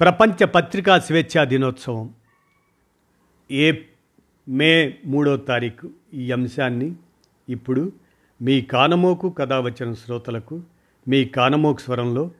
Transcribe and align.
ప్రపంచ 0.00 0.44
పత్రికా 0.44 0.98
స్వేచ్ఛా 0.98 1.44
దినోత్సవం. 1.44 2.14
ఏ 3.50 3.72
మే 4.48 4.98
మూడో 5.04 5.36
తారీఖు 5.36 5.90
ఈ 6.14 6.32
అంశాన్ని 6.32 6.94
ఇప్పుడు 7.48 7.92
మీ 8.42 8.60
కానమోకు 8.60 9.30
కథ 9.30 9.52
వచ్చిన 9.52 9.92
శ్రోతలకు 9.92 10.62
మీ 11.08 11.24
కానమోకు 11.24 11.80
స్వరంలో 11.80 12.30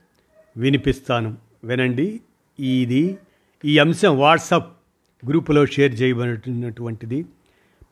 వినిపిస్తాను. 0.57 1.37
వినండి 1.65 2.21
ఇది 2.59 3.19
ఈ 3.65 3.79
అంశం 3.79 4.19
వాట్సాప్ 4.19 4.77
గ్రూపులో 5.29 5.67
షేర్ 5.67 6.01
చేయబడినటువంటిది. 6.01 7.25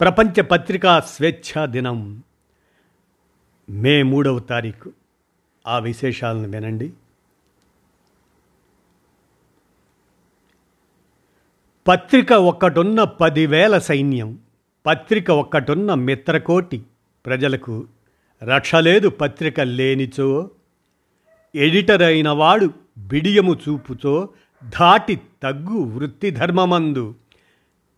ప్రపంచ 0.00 0.40
పత్రికా 0.40 1.00
స్వేచ్ఛా 1.00 1.66
దినం 1.66 2.22
మే 3.70 4.02
మూడవ 4.02 4.38
తారీఖు. 4.38 4.92
ఆ 5.66 5.78
విశేషాలను 5.78 6.48
వినండి. 6.48 6.92
పత్రిక 11.88 12.32
ఒక్కటున్న 12.32 13.04
పదివేల 13.04 13.78
సైన్యం 13.78 14.38
పత్రిక 14.86 15.30
ఒక్కటున్న 15.30 15.94
మిత్రకోటి. 15.94 16.82
ప్రజలకు 17.26 17.86
రక్షలేదు 18.42 19.08
పత్రిక 19.08 19.60
లేనిచో 19.60 20.50
ఎడిటర్ 21.54 22.02
అయిన 22.02 22.28
వాడు 22.28 22.70
బిడియము 22.98 23.54
చూపుతో 23.54 24.28
దాటి 24.80 25.20
తగ్గు 25.42 25.82
వృత్తి 25.82 26.30
ధర్మమందు. 26.30 27.14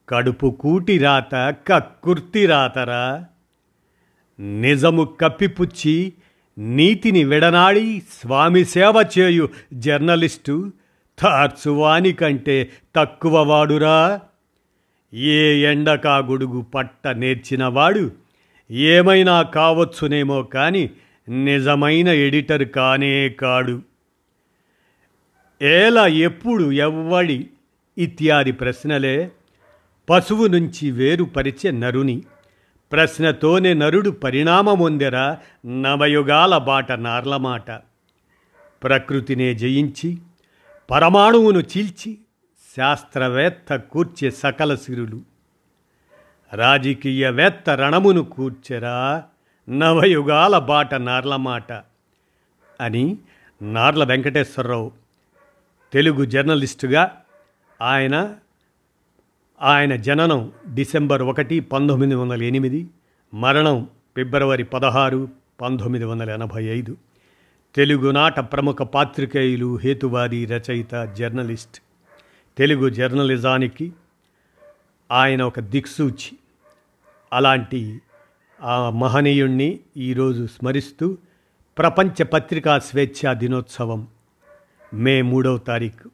కడుపు 0.09 0.57
కూటి 0.61 0.99
రాత 0.99 1.35
కక్కుర్తి 1.69 2.47
రాతరా. 2.47 3.25
నిజము 4.41 5.05
కప్పిపుచ్చి 5.21 6.13
నీతిని 6.59 7.25
విడనాడి 7.25 8.01
స్వామి 8.01 8.65
సేవ 8.65 9.09
చేయు 9.19 9.49
జర్నలిస్టు 9.73 10.73
తార్చువాని 11.19 12.13
కంటే 12.13 12.71
తక్కువ 12.97 13.43
వాడురా 13.43 14.21
ఏ 15.15 15.63
ఎండకా 15.63 16.19
గొడుగు 16.19 16.61
పట్ట 16.61 17.09
నేర్చినవాడు 17.09 18.11
ఏమైనా 18.71 19.43
కావచ్చునేమో 19.43 20.43
కానీ 20.43 20.91
నిజమైన 21.29 22.09
ఎడిటర్ 22.09 22.69
కానే 22.69 23.29
కాడు. 23.29 23.83
ఎలా 25.63 26.07
ఎప్పుడు 26.07 26.73
ఎవ్వడి 26.73 27.51
ఇత్యాది 27.99 28.53
ప్రశ్నలే 28.53 29.31
పశువు 30.11 30.47
నుంచి 30.47 30.91
వేరుపరిచే 30.91 31.71
నరుని. 31.71 32.23
ప్రశ్నతోనే 32.93 33.75
నరుడు 33.75 34.11
పరిణామమొందెరా 34.11 35.39
నవయుగాల 35.67 36.59
బాట 36.59 36.93
నార్లమాట. 36.93 37.71
ప్రకృతినే 38.83 39.55
జయించి 39.55 40.19
పరమాణువును 40.91 41.61
చీల్చి 41.61 42.19
శాస్త్రవేత్త 42.77 43.77
కూర్చే 43.77 44.31
సకల 44.31 44.75
సిరులు. 44.75 45.21
రాజకీయవేత్త 46.55 47.71
రణమును 47.71 48.23
కూర్చెరా 48.23 49.25
నవయుగాల 49.69 50.59
బాట 50.59 50.95
నార్లమాట 50.95 51.73
అని 52.81 53.19
నార్ల 53.63 54.05
వెంకటేశ్వరరావు 54.05 54.93
తెలుగు 55.93 56.25
జర్నలిస్టుగా 56.25 57.23
ఆయన 57.83 58.35
ఆయన 59.61 59.97
జననం 59.97 60.53
డిసెంబర్ 60.75 61.23
ఒకటి 61.23 61.61
పంతొమ్మిది 61.61 62.15
వందల 62.15 62.43
ఎనిమిది 62.43 62.87
మరణం 63.35 63.89
ఫిబ్రవరి 64.17 64.65
పదహారు 64.65 65.29
పంతొమ్మిది 65.61 66.05
వందల 66.05 66.31
ఎనభై 66.31 66.65
ఐదు. 66.65 66.97
తెలుగునాట 67.75 68.41
ప్రముఖ 68.41 68.75
పాత్రికేయులు 68.75 69.77
హేతువారి 69.77 70.45
రచయిత 70.45 71.05
జర్నలిస్ట్. 71.05 71.83
తెలుగు 72.59 72.89
జర్నలిజానికి 72.89 73.93
ఆయన 75.11 75.43
ఒక 75.43 75.61
దిక్సూచి. 75.61 76.39
అలాంటి 77.33 78.01
ఆ 78.63 78.91
మహనీయుణ్ణి 78.91 79.81
ఈరోజు 79.97 80.47
స్మరిస్తూ 80.47 81.19
ప్రపంచ 81.79 82.23
పత్రికా 82.23 82.79
స్వేచ్ఛా 82.79 83.33
దినోత్సవం 83.33 84.09
మే 84.95 85.23
మూడవ 85.23 85.57
తారీఖు. 85.57 86.11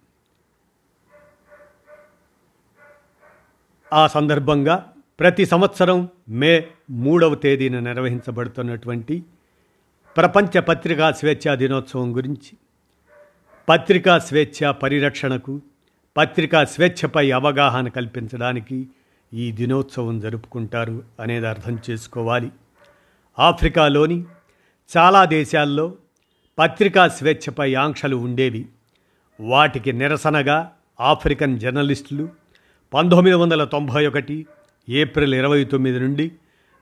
ఆ 3.92 4.06
సందర్భంగా 4.06 4.92
ప్రతి 5.20 5.46
సంవత్సరం 5.46 6.08
మే 6.28 6.66
మూడవ 6.90 7.34
తేదీన 7.34 7.78
నిర్వహించబడుతున్నటువంటి 7.78 9.24
ప్రపంచ 10.16 10.60
పత్రికా 10.60 11.12
స్వేచ్ఛా 11.12 11.54
దినోత్సవం 11.54 12.16
గురించి 12.16 12.56
పత్రికా 13.68 14.18
స్వేచ్ఛ 14.18 14.70
పరిరక్షణకు 14.70 15.60
పత్రికా 16.16 16.64
స్వేచ్ఛపై 16.64 17.30
అవగాహన 17.30 17.88
కల్పించడానికి 17.88 18.88
ఈ 19.34 19.52
దినోత్సవం 19.52 20.20
జరుపుకుంటారు 20.20 21.02
అనేది 21.20 21.46
అర్థం 21.46 21.78
చేసుకోవాలి. 21.90 22.50
ఆఫ్రికాలోని 23.38 24.24
చాలా 24.96 25.24
దేశాల్లో 25.24 25.94
పత్రికా 26.58 27.08
స్వేచ్ఛపై 27.08 27.74
ఆంక్షలు 27.74 28.16
ఉండేవి. 28.16 28.68
వాటికి 29.40 29.92
నిరసనగా 29.92 30.72
ఆఫ్రికన్ 31.00 31.58
జర్నలిస్టులు 31.58 32.28
పంతొమ్మిది 32.94 33.36
వందల 33.36 33.64
తొంభై 33.64 34.06
ఒకటి 34.06 34.46
ఏప్రిల్ 34.88 35.34
ఇరవై 35.34 35.64
తొమ్మిది 35.64 36.00
నుండి 36.00 36.32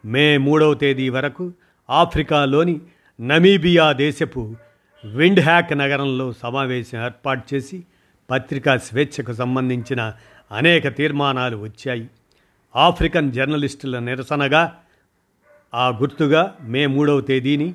మే 0.05 0.39
మూడవ 0.39 0.75
తేదీ 0.75 1.09
వరకు 1.09 1.53
ఆఫ్రికాలోని 1.91 2.81
నమీబియా 3.21 3.93
దేశపు 3.93 4.57
విండ్ 5.05 5.41
హ్యాక్ 5.41 5.73
నగరంలో 5.79 6.33
సమావేశం 6.33 7.05
ఏర్పాటు 7.05 7.55
చేసి 7.55 7.85
పత్రికా 8.31 8.77
స్వేచ్ఛకు 8.77 9.33
సంబంధించిన 9.33 10.15
అనేక 10.53 10.89
తీర్మానాలు 10.89 11.57
వచ్చాయి. 11.57 12.09
ఆఫ్రికన్ 12.77 13.33
జర్నలిస్టుల 13.33 13.99
నిరసనగా 13.99 14.77
ఆ 15.75 15.89
గుర్తుగా 15.89 16.57
మే 16.61 16.87
మూడవ 16.87 17.21
తేదీని 17.21 17.75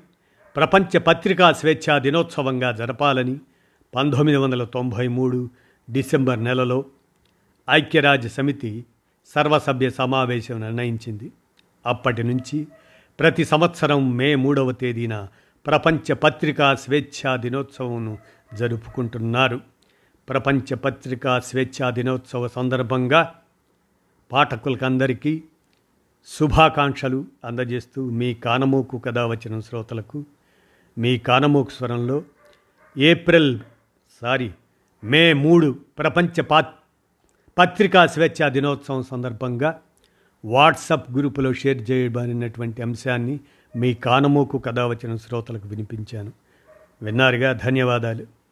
ప్రపంచ 0.56 0.97
పత్రికా 0.97 1.53
స్వేచ్ఛా 1.53 1.97
దినోత్సవంగా 1.97 2.72
జరపాలని 2.72 3.38
పంతొమ్మిది 3.95 4.38
వందల 4.38 4.63
తొంభై 4.63 5.07
మూడు 5.07 5.50
డిసెంబర్ 5.91 6.44
నెలలో 6.44 6.85
ఐక్యరాజ్య 7.69 8.29
సమితి 8.29 8.85
సర్వసభ్య 9.25 9.89
సమావేశం 9.89 10.62
నిర్ణయించింది. 10.62 11.31
అప్పటి 11.85 12.23
నుంచి 12.23 12.67
ప్రతి 13.20 13.46
సంవత్సరం 13.46 14.18
మే 14.18 14.36
మూడవ 14.36 14.72
తేదీన 14.72 15.28
ప్రపంచ 15.66 16.14
పత్రికా 16.14 16.76
స్వేచ్ఛా 16.76 17.36
దినోత్సవం 17.36 18.18
జరుపుకుంటున్నారు. 18.53 19.59
ప్రపంచ 20.30 20.76
పత్రికా 20.76 21.40
స్వేచ్ఛా 21.40 21.90
దినోత్సవ 21.90 22.48
సందర్భంగా 22.48 23.36
పాఠకులకందరికీ 24.31 25.44
శుభాకాంక్షలు 26.25 27.25
అందజేస్తూ 27.46 28.09
మీ 28.09 28.34
కానమోకు 28.34 28.98
కథ 28.98 29.20
వచ్చిన 29.20 29.59
శ్రోతలకు 29.59 30.25
మీ 30.98 31.18
కానమోకు 31.18 31.72
స్వరంలో 31.72 32.24
ఏప్రిల్ 32.98 33.59
సారీ 34.22 34.52
మే 35.04 35.34
మూడు 35.34 35.80
ప్రపంచ 36.00 36.42
పా 36.42 36.64
పత్రికా 37.58 38.07
స్వేచ్ఛా 38.07 38.50
దినోత్సవం 38.50 39.04
సందర్భంగా 39.04 39.81
వాట్సప్ 40.45 41.18
గ్రూపులో 41.18 41.53
షేర్ 41.53 41.92
చేయబడినటువంటి 41.92 42.81
అంశాన్ని 42.81 43.39
మీ 43.75 43.94
కానమోకు 43.94 44.57
కథ 44.57 44.80
వచ్చిన 44.80 45.15
శ్రోతలకు 45.15 45.68
వినిపించాను. 45.68 46.31
విన్నారుగా? 47.01 47.53
ధన్యవాదాలు. 47.53 48.44